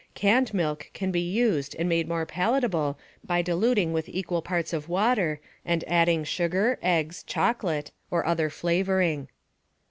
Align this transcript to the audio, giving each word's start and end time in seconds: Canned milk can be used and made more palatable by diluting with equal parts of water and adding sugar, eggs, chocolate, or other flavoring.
Canned 0.15 0.51
milk 0.51 0.89
can 0.95 1.11
be 1.11 1.21
used 1.21 1.75
and 1.77 1.87
made 1.87 2.07
more 2.07 2.25
palatable 2.25 2.97
by 3.23 3.43
diluting 3.43 3.93
with 3.93 4.09
equal 4.09 4.41
parts 4.41 4.73
of 4.73 4.89
water 4.89 5.39
and 5.63 5.83
adding 5.85 6.23
sugar, 6.23 6.79
eggs, 6.81 7.21
chocolate, 7.21 7.91
or 8.09 8.25
other 8.25 8.49
flavoring. 8.49 9.27